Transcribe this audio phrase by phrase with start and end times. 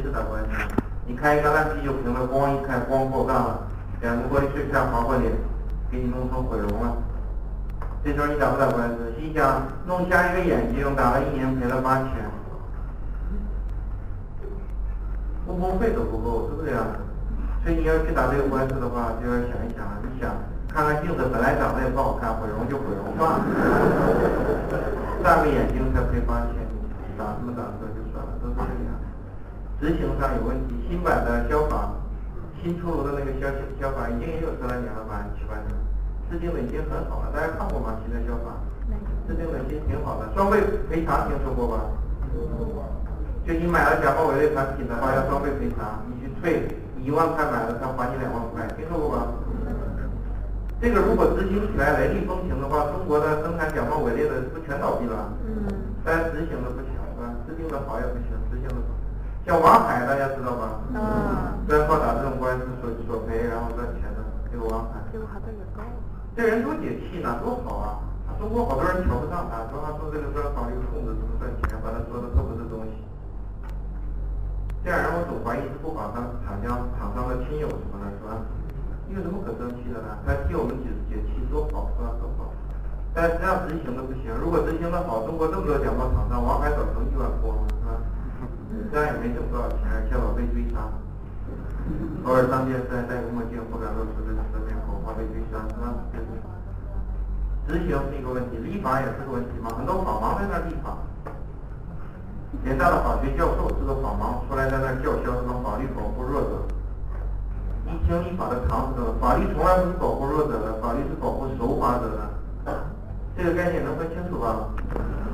[0.00, 0.48] 是打官司。
[1.06, 3.60] 你开一个烂啤酒瓶子，咣一开，咣破干了，
[4.00, 5.30] 两个玻璃碎片划破脸，
[5.90, 6.96] 给你弄成毁容了。
[8.02, 9.12] 这时候你打不打官司？
[9.20, 12.08] 心想弄瞎一个眼睛，打了一年赔了八千，
[15.46, 16.86] 误工费都不够，是不是这样？
[17.62, 20.32] 所以你要去打这个官司的话，就要想一想，你想
[20.72, 23.44] 看看镜子，本来长得也不好看，毁容就毁容算了。
[25.22, 26.64] 大个眼睛才赔八千，
[27.18, 27.91] 打什么打算，
[29.82, 31.98] 执行上有问题，新版的消防，
[32.62, 33.50] 新出炉的那个消
[33.82, 35.74] 消防已经也有十来年了吧，七八年，
[36.30, 37.98] 制定的已经很好了，大家看过吗？
[37.98, 38.62] 新的消防，
[39.26, 41.90] 制定的已经挺好的，双倍赔偿听说过吧？
[43.42, 46.62] 就你买了假冒伪劣产品的话，要双倍赔偿，你去退
[47.02, 49.34] 一万块买了，他还你两万块，听说过吧？
[50.78, 55.26] 这个如果执行起来雷厉风行的话，中国的生产假冒伪劣的不全倒闭了？
[55.42, 55.66] 嗯。
[56.06, 57.34] 但执行的不行，是吧？
[57.50, 58.31] 制定的好也不行。
[59.44, 60.78] 像王海，大家知道吧？
[60.94, 61.66] 嗯。
[61.68, 64.98] 专靠打这种官司索索赔，然后赚钱的，这个王海。
[66.34, 67.98] 这人多解气呢，多好啊！
[68.40, 72.98] 中国好多人瞧不上他，说他说这个说法律控制怎么赚钱，把他说的都不是东西。
[74.82, 78.42] 这样人我总怀疑是不把他厂家厂商的亲友什么的，是吧？
[79.14, 80.18] 有什么可生气的呢？
[80.26, 82.10] 他替我们解解气，多好，是吧？
[82.18, 82.50] 多好。
[83.14, 87.94] 但是这样执行的不行，如果执行的好，中国这么多假冒厂商，王海早成亿万富翁了，是吧？
[88.90, 90.88] 这样也没挣多少钱，而且老被追杀。
[92.24, 95.92] 偶尔上电视还戴个墨镜，不敢露出真实的面孔，怕被追杀，是吧？
[97.66, 99.70] 执行是一个问题，立法也是个问题嘛。
[99.76, 100.98] 很多法盲在那立法，
[102.64, 106.66] 联大的法学教授是个法盲，出来在那叫嚣什么法律保护弱者。
[107.86, 112.30] 一听立法的常识，法律从来不是保护弱者的，法律是保护守法者的。
[113.36, 114.70] 这个概念能分清楚吧？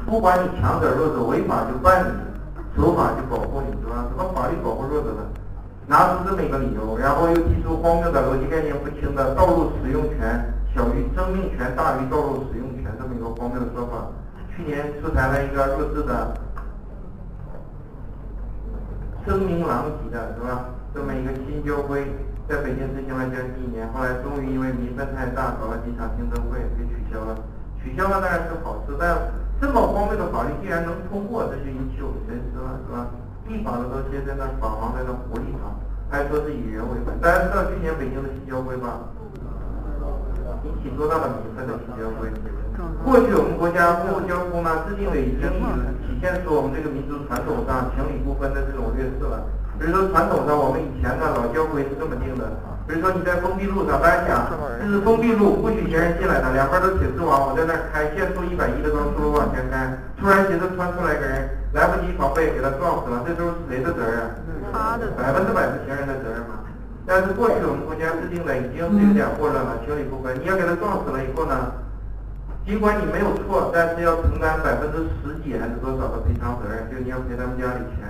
[0.06, 2.27] 不管你强者弱者，违法就办你。
[2.78, 4.06] 守法就保护你，是吧？
[4.06, 5.26] 什么法律保护弱者呢？
[5.88, 14.06] 拿出这么一个理由，然后又提出荒谬的逻辑概念不清的道路使用权小于生命权大于道路使用权这么一个荒谬的说法。
[14.54, 16.38] 去年出台了一个弱智的
[19.26, 20.66] 声名狼藉的是吧？
[20.94, 22.06] 这么一个新交规，
[22.46, 27.34] 在北京执行了将近一年，后来终于因为民愤太大，搞了几场听证会给取消了。
[27.82, 29.18] 取消了当然是好事，但。
[29.60, 33.10] 这么荒谬的法律竟然能通过，这就引起我们深思了，是吧？
[33.48, 35.74] 立法的都些在那法盲在那胡立法，
[36.10, 37.18] 还说是以人为本。
[37.18, 39.02] 大家知道去年北京的新交规吧？
[40.62, 42.30] 引起多大的民愤的新交规？
[43.02, 45.50] 过去我们国家公共交通呢制定的已经
[46.06, 49.42] 体现出我们这个民族传统上情理不分的这种劣势了。
[49.78, 52.46] 比如说传统上我们以前的老交规是这么定的。
[52.88, 54.48] 比如说你在封闭路上，大家想，
[54.80, 64.32] 这是封闭路，不许行人进来的，两边都铁丝网，我在那开限速一百一的高速路往前开，突然觉得穿出来一个人，来不及防备，给他撞死了，这都是谁的责任？
[64.72, 65.12] 他的。
[65.20, 66.64] 百分之百是行人的责任嘛？
[67.04, 70.32] 但是过去我们国家制定的已经是有点混乱了，情理不分。
[70.40, 71.68] 你要给他撞死了以后呢，
[72.64, 78.08] 尽管你没有错，但是要承担百分之十几还是多少的赔偿责任，就你要赔他们家里钱，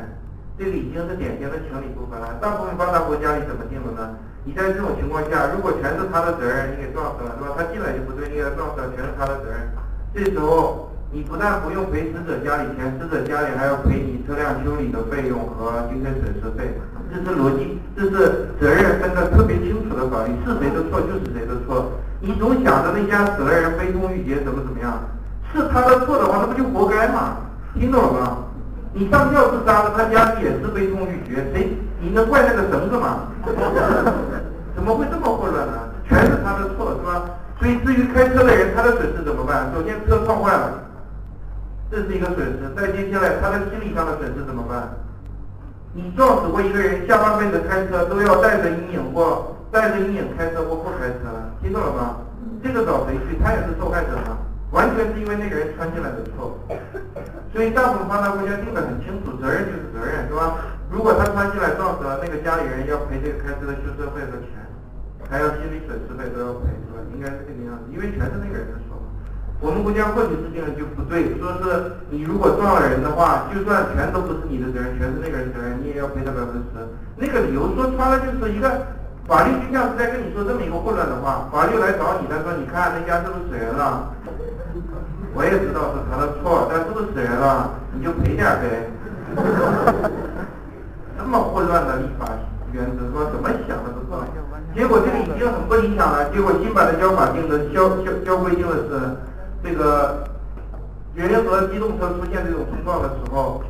[0.54, 2.38] 这个已经是典型的情理不分了。
[2.38, 4.14] 大部分发达国家里怎么定的呢？
[4.48, 7.52] 你在这种情况下，如果全是他的责任，你给撞死了，是吧？
[7.52, 9.60] 他进来就不对，你给他撞死了，全是他的责任。
[10.16, 16.72] 这时候，你不但不用赔死者家里钱，死者家里还要赔你车辆修理的费用和精神损失费。
[17.12, 21.92] 这是逻辑，这是责任分的特别清楚的法律，是谁的错就是谁的错。
[22.24, 24.96] 你总想着那家死了人悲痛欲绝，怎么怎么样？
[25.52, 27.36] 是他的错的话，那不就活该吗？
[27.76, 28.38] 听懂了吗？
[28.94, 31.76] 你上吊自杀了，他家里也是悲痛欲绝，谁？
[32.00, 33.28] 你能怪那个绳子吗？
[33.44, 35.72] 怎么会这么混乱呢？
[36.08, 37.24] 全是他的错，是吧？
[37.58, 39.72] 所以至于开车的人，他的损失怎么办？
[39.72, 40.84] 首先车撞坏了，
[41.90, 42.68] 这是一个损失。
[42.76, 44.92] 再接下来他的心理上的损失怎么办？
[45.94, 52.20] 你撞死过一个人，下半辈子开车都要带着阴影或带着阴影开车或不开车了，听懂了吗？
[52.62, 53.40] 这个找谁去？
[53.42, 54.36] 他也是受害者吗？
[54.70, 56.60] 完全是因为那个人穿进来的错。
[57.52, 60.60] 所以大部分发达国家定得很清楚，责任就是责任，是吧？
[60.92, 64.60] 如果他穿进来撞死了，那个家里人要赔这个开车的修车费和钱。
[65.28, 67.04] 还要心理损失费都要赔是吧？
[67.12, 68.87] 应该是这个样子，因为全是那个人的错。
[69.60, 76.86] 我们国家或许制定的就不对，说是你如果撞了人的话，就算全都不是你的责任，全是那个人责任，你也要赔他百分之十。
[77.16, 78.70] 那个理由说穿了就是一个
[79.26, 84.14] 法律就像是在跟你说这么一个混乱的话，法律来找你，他说你看那家是不是死人了？
[85.34, 88.86] 我也知道是他的错，但是不是死人了，你就赔点呗。
[91.18, 92.30] 这么混乱的立法
[92.72, 94.24] 原则，说怎么想的都错。
[94.74, 96.30] 结果这个已经很不理想了。
[96.30, 99.00] 结果新版的交法定的交交交规定的是，
[99.62, 100.24] 这个
[101.14, 103.62] 人和机动车出现这种冲撞的时候，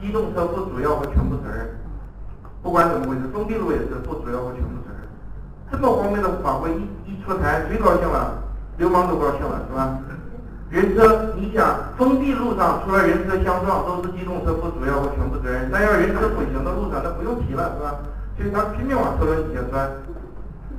[0.00, 1.68] 机动车负主要和全部责任。
[2.62, 5.08] 不管怎么回事，封闭路也是不主要或全部责任。
[5.70, 8.42] 这么荒谬的法规一一出台，谁高兴了？
[8.78, 9.98] 流氓都高兴了，是吧？
[10.68, 17.94] 人车，你想封闭路上除了人车相撞都是机动车不主要或全部责任，但要人车混行的路上那不用提了，是吧？
[18.36, 19.88] 所以他拼命往车轮底下钻。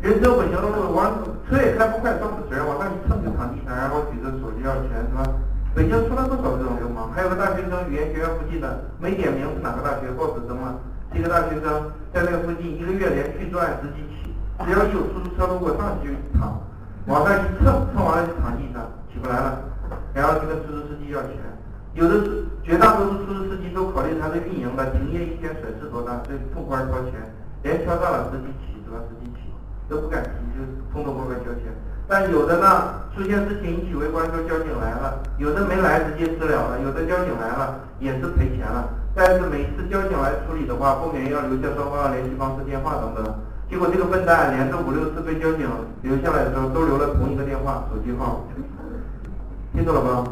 [0.02, 1.12] 人车混行的路往
[1.50, 5.24] 车也开不快，算不责任，往上一蹭就躺地上，然后举着手机要钱，是吧？
[5.74, 10.76] 北京出了不少这种流氓，还有个大学生，语言学院附近的，没点名是哪个大学，报纸登了，
[11.14, 14.34] 一个大学生在那个附近一个月连续作案十几起，
[14.66, 16.60] 只要有出租车路过上去就躺，
[17.06, 18.84] 往上一蹭，蹭完了就躺地上，
[19.14, 19.62] 起不来了，
[20.14, 21.38] 然后就跟出租司机要钱，
[21.94, 22.26] 有的
[22.64, 27.22] 绝大多数出租司机都考虑他的运营的，停业一天损失多大，所以痛快掏钱，
[27.62, 28.77] 连敲诈了，十几起。
[29.90, 30.64] 都不敢提，就
[30.94, 31.72] 通通过过交钱。
[32.08, 38.88] 但有的呢，出现事情引起围观，说交警来了；有的没来，直接私了了；有的交警来了，也是赔钱了。
[39.14, 43.36] 但是每次交警来处理的话，后面要留下双方的联系方式、电话等等。
[43.70, 45.68] 结果这个笨蛋连着五六次被交警
[46.02, 48.48] 留下来的时候，都留了同一个电话、手机号。
[49.74, 50.24] 听懂了吗？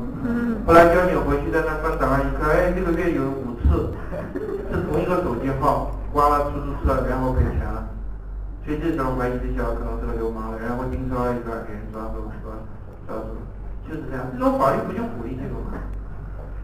[0.66, 3.92] 后来交警回去在那翻档案一看，哎，这个月有五次
[4.72, 7.75] 是同一个手机号，刮了出租车，然后赔钱了。
[8.66, 12.58] 所以这时候怀疑这小子可能是个流氓了，然后盯梢一段给人抓住，是吧？
[13.06, 13.38] 抓住，
[13.86, 14.26] 就是这样。
[14.34, 15.78] 这种法律不就鼓励这种吗？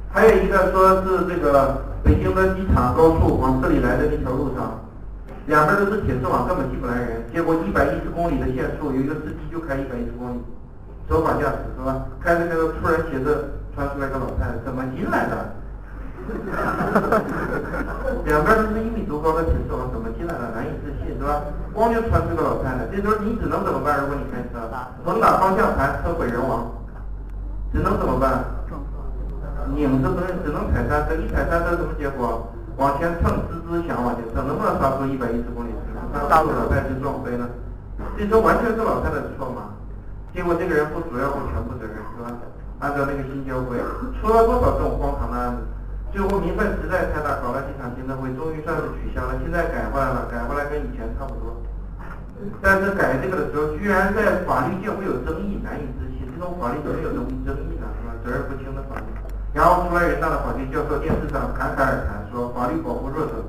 [0.09, 4.81] 还有一个说是这个北京的机场高速往这里来的那条路上，
[5.45, 7.21] 两边都是铁丝网，根本进不来人。
[7.31, 10.41] 结果一百一十公里的限速，有一个司机就开一百一十公里，
[11.07, 12.09] 守法驾驶是吧？
[12.19, 15.53] 开着开着，突然斜着穿出来个老太太，怎么进来的？
[18.25, 20.51] 两边都是一米多高的铁丝网，怎么进来的？
[20.53, 21.41] 难以置信，是吧？
[21.73, 23.99] 光就穿出个老太太，这时候你只能怎么办？
[24.01, 24.69] 如果你开车，
[25.03, 26.71] 猛打方向盘，车毁人亡，
[27.73, 28.45] 只能怎么办？
[29.73, 32.47] 拧着不是，只能踩刹车，一踩刹车什么结果？
[32.77, 35.97] 往前蹭，吱吱响往前蹭，能不能刹出一百一十公里时速？
[36.29, 37.47] 大陆老太太就撞飞了，
[38.17, 39.69] 这时候完全是老太太的错吗？
[40.33, 42.31] 结果这个人不主要不全部责任，是吧？
[42.79, 43.77] 按照那个新交规，
[44.19, 45.61] 出了多少这种荒唐的案子？
[46.11, 49.39] 最后民愤实在太大，搞了几场听证会，终于算是取消了。
[49.39, 51.55] 现在改回来了，改回来跟以前差不多。
[52.59, 56.27] 但是改这个的时候，居然在法律界会有争议，难以置信。
[56.35, 57.87] 这种法律怎么有争争议呢？
[57.95, 58.11] 是吧？
[58.25, 59.07] 责任不清的法律。
[59.53, 63.45] 然后出来人大的法律教授电视上侃侃而谈，说法律保护弱者，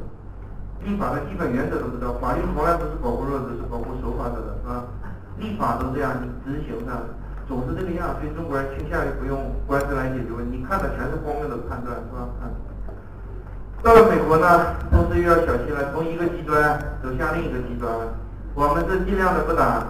[0.84, 4.86] 立法的基本原则都知道，法律从来不是保护弱者，是保护守法者的，是吧？
[5.38, 7.02] 立法都这样，你执行上。
[7.48, 10.58] 总是这个样，所以中国人倾向于不用官司来解决问题。
[10.58, 12.28] 你看的全是荒谬的判断，是吧？
[13.82, 17.90] 到了美国呢，同时又要小心了，从一个极端走向另一个极端。
[18.54, 19.82] 我们是尽量的不打，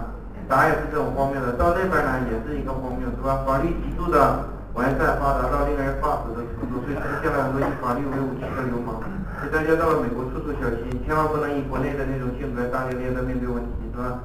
[0.49, 1.53] 打也是这种荒谬的。
[1.53, 3.45] 到那边呢，也是一个荒谬，是吧？
[3.45, 8.97] 法律极度的完善发达到令人发指的程度，所以出现了很多以法律为武器的流氓。
[9.37, 14.17] 所以大家到了美国，处处小心，千万不能以国内的那种性格大咧咧的面对问题，是吧？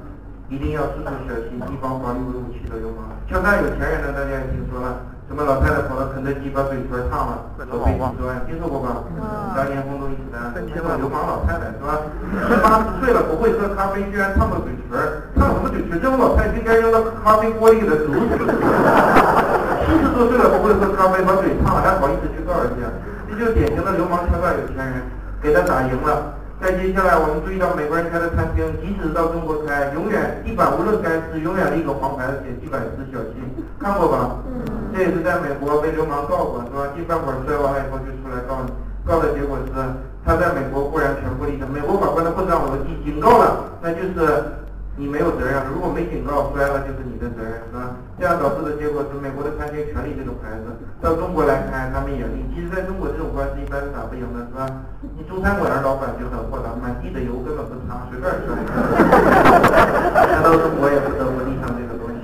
[0.49, 3.05] 一定要处处小心，提防法律武器的流氓。
[3.29, 9.05] 敲诈有钱人的，大家也听说了，什么老太太跑到肯德基把嘴唇烫了，都被几十万，听说过吧？
[9.53, 10.41] 当年轰动一时的，
[10.73, 12.01] 什么流氓老太太是吧？
[12.49, 14.97] 七八十岁了不会喝咖啡，居然烫个嘴唇，
[15.37, 16.01] 烫什么嘴唇？
[16.01, 18.41] 这种老太太应该扔到咖啡锅里给她煮死。
[19.85, 22.89] 七十多岁了不会喝咖啡，把嘴烫了还好意思去告人家？
[23.29, 25.05] 这就是典型的流氓敲诈有钱人，
[25.45, 26.38] 给他打赢了。
[26.59, 33.39] 再接下来，我们注意到美国人开的餐厅，即使到中国开，永远地板无论干湿，永远立个黄牌子写地板湿小心，
[33.79, 34.35] 看过吧？
[34.93, 36.91] 这也是在美国被流氓告过，是吧？
[36.93, 38.73] 进饭馆摔完了以后就出来告你，
[39.07, 39.71] 告的结果是
[40.25, 44.58] 他在美国固然全部立正，美国法官的混账逻辑警告了，那就是。
[44.99, 47.95] 你没有责任，如果没警告摔了就是你的责任，是吧？
[48.19, 52.43] 这样导致的结果是美国的餐厅全立这个牌子，到中国来开他们也立。
[52.51, 54.67] 其实在中国这种官司一般是打不赢的，是吧？
[55.15, 58.59] 你中餐馆的老板就很豁达，满地的油根本不擦，随便摔。
[60.27, 62.19] 难道中国也不得不立上这个东西？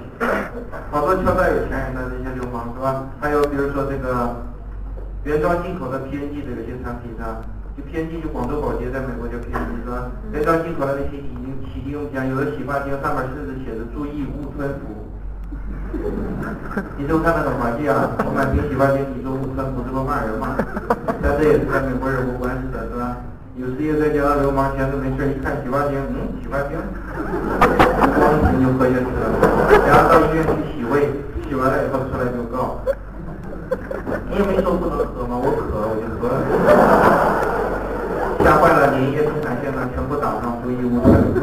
[0.92, 3.08] 好多敲诈有钱人的那些流氓，是吧？
[3.24, 4.36] 还有比如说这个
[5.24, 7.24] 原装进口的 PNG 的有些产品，是
[7.76, 7.78] 吧？
[7.78, 10.10] 就 PNG 就广州保洁在美国叫 PNG，是吧？
[10.32, 11.28] 原装进口的那些洗
[11.68, 14.96] 洗涤用品，有的洗发精上面甚至写着“注意勿吞服”。
[16.98, 18.10] 你都看那个滑稽啊！
[18.20, 20.56] 我买瓶洗发精，你说勿吞服，这不骂人吗？
[21.22, 23.18] 但这也是在美国人无关系的，是吧？
[23.56, 26.76] 有时也在街上流氓闲着没事一看洗发精，嗯，洗发精，
[28.16, 29.24] 光瓶就喝下去了，
[29.88, 31.08] 然后到医院去洗胃，
[31.48, 32.84] 洗完了以后出来就告。
[34.28, 35.40] 你也没说不能喝吗？
[35.40, 36.36] 我渴，我就喝了。
[38.44, 40.04] 吓坏了，连一些生产线上全
[40.66, 41.40] 部打上注意勿吞，就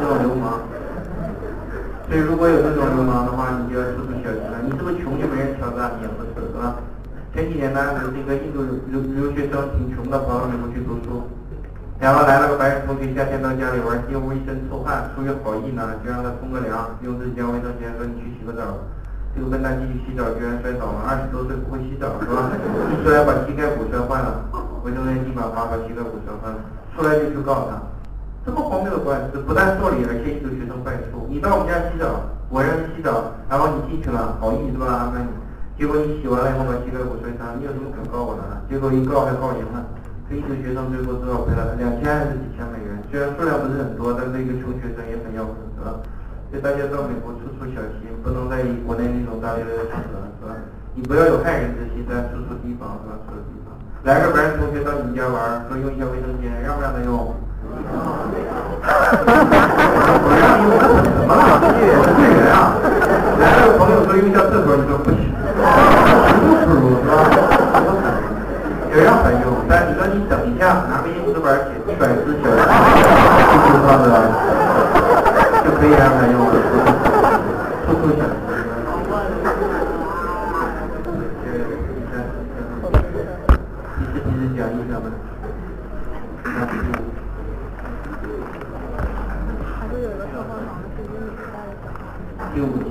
[0.00, 0.58] 这种流氓。
[2.08, 4.58] 所以如果有这种流氓的话，你就要处处小心了。
[4.66, 5.94] 你是不是穷就没人挑战？
[6.02, 6.76] 也不是，是吧？
[7.34, 11.22] 前几年呢，有一个印度留留学生挺穷的，跑到美国去读书，
[11.98, 18.74] 然后来了个白人同学，夏天到家里玩，进屋一身臭汗，出于好意呢，就让他冲个凉，用自己家、卫生间说你去洗个澡。
[19.36, 21.04] 这个笨蛋进去洗澡，居然摔倒了。
[21.04, 22.48] 二十多岁不会洗澡是吧？
[22.56, 24.48] 一摔把膝盖骨摔坏了，
[24.82, 26.56] 卫生间立马把把膝盖骨摔坏了，
[26.96, 27.76] 出来就去告他。
[28.46, 31.26] 这么荒谬的官司，不但受理，而且一堆学生败诉。
[31.26, 34.86] 你到我们家洗澡，我让你洗澡，然后你进去了，好意是吧？
[34.86, 35.34] 安排你，
[35.74, 38.46] 结果你洗完了以后把膝盖骨摔伤，你有什么可告我的？
[38.70, 39.82] 结果一告还告赢了。
[40.30, 45.98] 这一堆学生最后至少赔了两千还是几千美元，虽然数量不是很多，但是一个穷学生也很要死，是吧？
[46.46, 50.54] 所以大家到美国处处小心，不能在国内那种大流的场合，是吧？
[50.94, 53.18] 你不要有害人之心，在处处提防，是吧？
[54.06, 57.10] 来个白人同学到你们家玩，说用一下卫生间，让不让他用？
[60.22, 60.86] 我让你用什
[61.26, 61.42] 么了？
[61.58, 62.78] 我是对人啊！
[63.42, 65.18] 来了个朋友说用一下厕所，你说不如
[66.94, 67.18] 是吧？
[68.94, 74.06] 也让他用，但你说你等一下，拿个硬纸板写一百字小字，就算是
[75.66, 76.54] 就可以让他用了，
[77.90, 78.30] 处处小心。
[83.98, 85.04] 一直一直讲一下吧。
[92.54, 92.86] 第五集，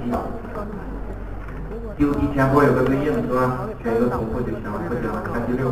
[1.97, 2.07] 第五
[2.75, 3.65] 个对应是吧？
[3.81, 5.23] 选一个重复就行了，不讲了。
[5.23, 5.71] 看第六。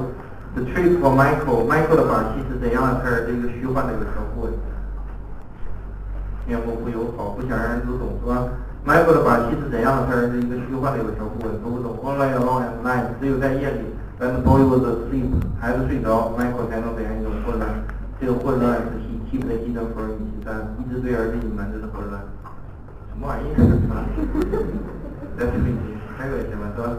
[0.55, 3.01] The trick for Michael，Michael 的把戏是怎样的？
[3.01, 4.53] 他是一个虚幻的有条顾问，
[6.45, 8.48] 面目不友好，不想让人读懂，是吧
[8.86, 10.05] ？Michael 的把戏是怎样的？
[10.05, 11.98] 他是一个虚幻的有条顾问，读不懂。
[12.05, 13.81] Only alone at night，只有在夜里
[14.22, 15.25] ，when the boy was asleep，
[15.60, 17.67] 孩子睡着，Michael 才能怎样一种混乱？
[18.22, 22.22] 这个混乱是 he keep the hidden for his son，一直对儿子隐瞒着的混乱。
[23.10, 23.50] 什么玩意？
[25.36, 26.93] 在推理，太恶心了，是吧？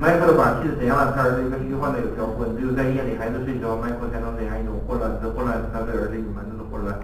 [0.00, 1.12] 迈克的把戏是怎样了？
[1.16, 5.12] 他儿子一个虚幻的有条混，只有在夜里孩子睡着，迈克才能怎样一种混乱？
[5.20, 6.96] 这混乱是他对儿子隐瞒着的混乱。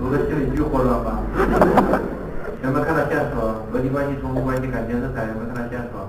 [0.00, 1.20] 有的心里巨混乱吧？
[2.64, 3.64] 有没有看到线索？
[3.72, 6.08] 逻辑关系、冲突关系、感情色彩，有没有看到线索？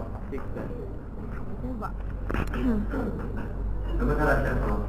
[3.99, 4.79] 有没有看到线索？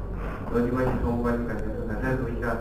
[0.55, 2.55] 逻辑关系、冲突关系、感情色彩，再读一下。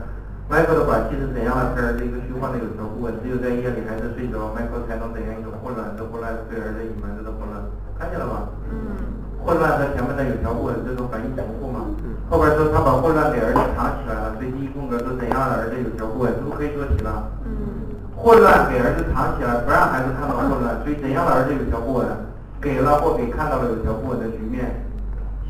[0.51, 1.79] 迈克的把戏是怎样的？
[1.79, 5.95] 他儿子一个虚幻的有条不紊，只有在夜里孩子睡着，迈克才能怎样一种混乱？
[5.95, 7.63] 这混乱是对儿子隐瞒着的混乱。
[7.95, 8.51] 看见了吗？
[8.67, 8.99] 嗯。
[9.47, 11.87] 混乱和前面的有条不紊这种反应重复嘛。
[12.27, 17.31] 后边说他把混乱给儿子藏起来了，所以第一空格说怎样的儿子有条不紊，是不是可以做题了？
[17.47, 17.87] 嗯。
[18.19, 22.11] 混乱给儿子藏起来，不让孩子看到混乱，所以怎样的儿子有条不紊？
[22.59, 24.67] 给了或给看到了有条不紊的局面，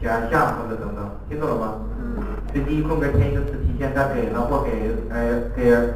[0.04, 1.88] 想象或者等等，听懂了吗？
[2.48, 5.94] 所以第一空格填一个词体现他给了或给呃给。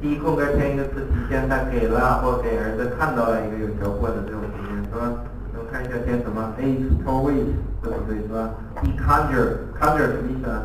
[0.00, 5.24] 第一空格填一个词，体现他给了或给儿子看到了一个有条过的这种局面，是吧？
[5.56, 8.20] 我们看一下填什么？A always 对不对？
[8.22, 8.50] 是吧
[8.82, 10.62] ？E conjure，conjure 什么意思啊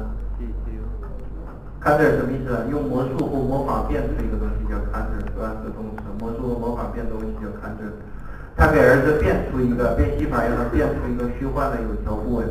[1.82, 2.66] ？conjure 什么意思啊？
[2.70, 5.56] 用魔术或魔法变出一个东西叫 conjure，是吧？
[5.64, 7.96] 这动词，魔术或魔法变东西叫 conjure。
[8.56, 12.48] 他给儿子变出一个变戏法，让他变出一个虚幻的有条不紊。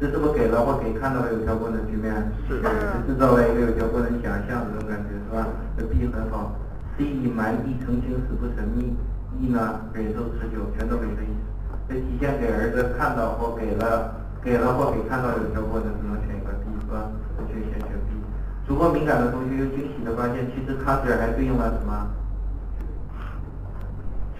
[0.00, 2.10] 这是不是给了或给看到了有条不紊的局面？
[2.48, 2.58] 是，
[3.06, 5.46] 制造了一个有条过的想象，这种感觉是吧？
[5.78, 6.58] 这 B 很好
[6.98, 8.96] ，C 隐瞒 D 澄清死不神秘
[9.38, 11.46] ，E 呢忍受持久，全都没这意思。
[11.86, 14.10] 这体现给儿子看到或给了，
[14.42, 17.06] 给了或给看到有条不紊的，只能选一个 B 是吧？
[17.38, 18.18] 正确选选 B。
[18.66, 22.10] 足够敏感的同学又惊喜的发现，其实 conjure 还对应了什么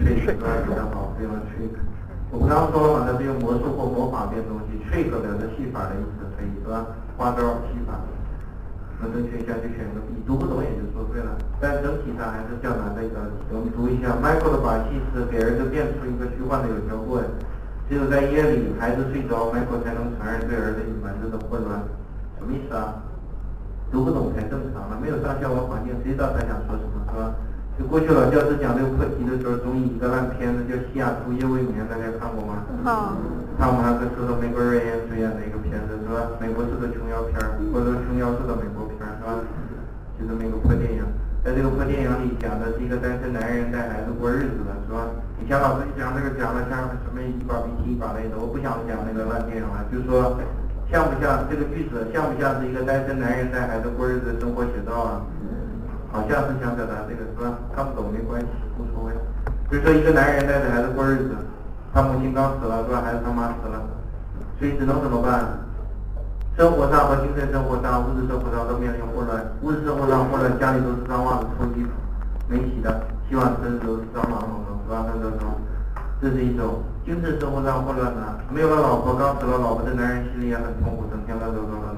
[0.03, 0.51] ？trick 是吧？
[0.67, 1.71] 非常好，对应了 trick。
[2.35, 6.87] 我们刚刚说了嘛，它是用魔术或魔法变东西，trick 表示戏法的意思，可以是吧？
[7.17, 8.01] 花招戏法，
[8.99, 11.39] 那正确一下就选个 B，读不懂也就说对了。
[11.61, 13.55] 但整体上还是较难的一道题。
[13.55, 17.23] 我们读一下，Michael 的把戏是给儿子变出一个虚幻的有条棍，
[17.89, 21.85] 只有在夜里孩子睡着，Michael 才能承认对儿子隐瞒着的混乱。
[22.41, 22.97] 什么意思啊？
[23.93, 27.35] 读不懂才正常了，没有上下文环境，谁知道他想说什么，是吧？
[27.79, 32.61] 就过去老教师讲这个课题的时候，总以一个烂片子叫《西雅图夜未眠》，大家看过吗？
[32.85, 33.17] 好。
[33.57, 36.37] 汤姆汉克斯和美国瑞恩主演的一个片子，是吧？
[36.37, 39.41] 美国式的琼瑶片儿，或者琼瑶式的美国片儿，是吧？
[40.21, 41.01] 就这么一个破电影，
[41.41, 45.09] 在这个破电影里讲的是一个单身男人带孩子过日子的，是吧？
[45.41, 50.37] 以前老师讲这个讲的像什么一把鼻涕一把泪的，我不想讲那个烂电影了，就是说
[50.93, 55.25] 像不像这个句子，像不像是一个单身男人带孩子过日子的生活写照啊？
[56.13, 57.57] 好像是想表达这个是吧？
[57.75, 59.13] 看不懂没关系，无所谓。
[59.71, 61.35] 比如说一个男人带着孩子过日子，
[61.93, 63.01] 他母亲刚死了是吧？
[63.01, 63.81] 孩子他妈死了，
[64.59, 65.59] 所以只能怎么办？
[66.55, 69.41] 生活上和精神生活上、物质生活上都面临混乱。
[69.63, 71.91] 物质生活上混乱，家里都是脏袜子、臭衣服、
[72.47, 75.09] 没洗的，洗碗池子都是脏忙忙的，是吧？
[75.17, 75.57] 那种，
[76.21, 76.85] 这是一种。
[77.05, 81.97] 精神生活上混乱呢，没有了老婆，刚死了老婆的男人心里也很痛苦，整天乱糟糟的，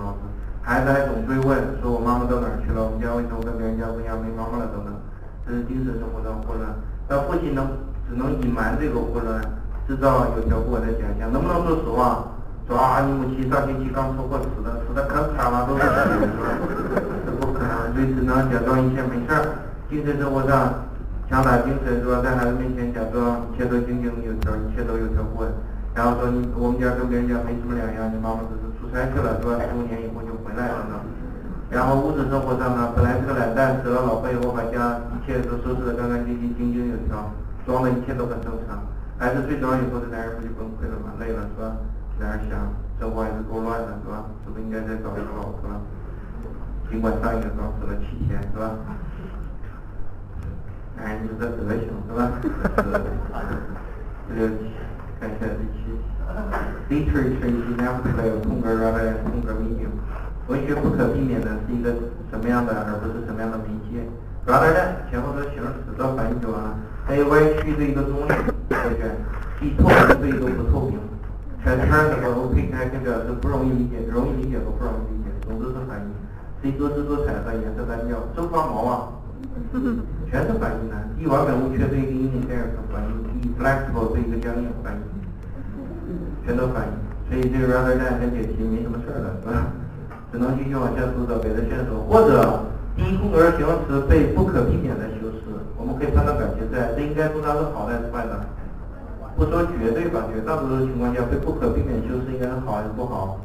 [0.65, 2.81] 孩子还总追问，说我妈妈到哪儿去了？
[2.81, 4.97] 我们家为什么跟别人家不一样，没妈妈了等等，
[5.45, 6.73] 这是精神生活上混乱。
[7.05, 7.69] 那父亲能
[8.09, 9.45] 只能隐瞒这个混乱，
[9.85, 12.33] 制造有条不紊的假象，能不能说实话？
[12.65, 16.49] 说啊，你母亲上星期刚车祸死的，死的可惨了，都是血，是吧？
[17.29, 19.69] 这不可能，所以只能假装一切没事儿。
[19.93, 20.81] 精神生活上。
[21.29, 22.21] 强打精神是吧？
[22.25, 25.49] 在孩子面前假装一切都井井有条，一切都有条不紊，
[25.93, 28.64] 然后说你我们家跟别人家没什么两样，你妈妈是
[28.95, 29.59] 出差去了是吧？
[29.59, 31.03] 十五年以后就回来了呢。
[31.69, 37.33] 然后物质生活上呢，本来是个懒蛋，死了老婆以后把家一切都收拾得干干净净、井井有条，
[37.67, 38.87] 装的一切都很正常。
[39.19, 41.11] 孩子睡着以后，这男人不就崩溃了吗？
[41.19, 41.75] 累了是吧？
[42.21, 42.71] 男人想，
[43.01, 44.31] 生活还是够乱的是吧？
[44.47, 45.67] 是不是应该再找一个老婆？
[46.89, 48.79] 尽管上一个刚死了七天是吧？
[51.03, 52.31] 哎，你这德行是吧？
[54.31, 54.47] 这个
[55.19, 55.59] 看一下这
[56.91, 59.93] ，literature is inevitable，空格 rather than 空格 medium。
[60.49, 61.93] 文学不可避免的是一个
[62.31, 64.05] 什么样的，而不是什么样的媒介。
[64.47, 66.77] rather than 前后的形容词都翻译就完了。
[67.07, 68.29] 还有歪曲对一个中立，
[68.69, 69.09] 对不对？
[69.61, 70.99] 既透明对一个不透明。
[71.65, 76.09] transparent 和 opaque 还可以表示不容易理解、容易理解和不容易理解，总之是翻译。
[76.61, 79.09] 虽多姿多彩和颜色单调，真发毛啊！
[80.29, 85.01] 全是反义呢，一完美无缺对一个阴影电影是反义，一 flexible 对一个僵硬反义，
[86.45, 86.93] 全都反义。
[87.29, 89.67] 所以这个 rather than 跟解题没什么事儿了，是吧？
[90.31, 98.39] 只能继续往下读找别的线索，或者第一空格形容词被不可避免的修饰，我们可以判断感觉在，这应该说它是好还是坏的？
[99.37, 103.41] 不说绝对吧，绝大多数情况下被不可避免修饰应该是好还是不好？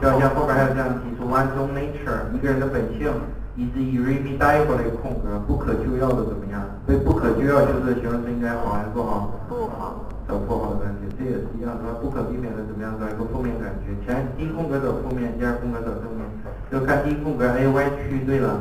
[0.00, 3.10] 就好像后边还有这样提出 one's own nature 一个人的本性。
[3.54, 6.62] 以至于 irremediable 的空格，不可救药的怎么样？
[6.86, 9.30] 所以不可救药修饰的形容词应该好还是不好？
[9.46, 10.06] 不好。
[10.28, 11.98] 找不好的感觉，这也是一样，是吧？
[12.00, 12.94] 不可避免的怎么样？
[12.98, 13.92] 找一个负面感觉。
[14.06, 16.24] 前第一空格找负面，第二空格找正面。
[16.70, 18.60] 就看第一空格 A 歪曲对了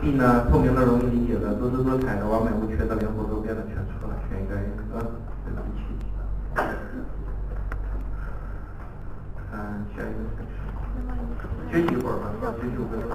[0.00, 4.64] ，B 呢透明的、容易理解的、多姿多彩的、完美无缺的、灵活多变的全错了，选一个 A
[4.96, 5.04] 啊，
[5.44, 6.04] 这是第七题。
[9.50, 10.18] 看下一个。
[11.70, 13.08] 学习一会儿吧，学习五分钟。